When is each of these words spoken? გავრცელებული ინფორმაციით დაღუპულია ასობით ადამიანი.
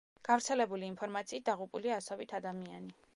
გავრცელებული 0.27 0.87
ინფორმაციით 0.91 1.45
დაღუპულია 1.51 1.99
ასობით 2.01 2.35
ადამიანი. 2.41 2.95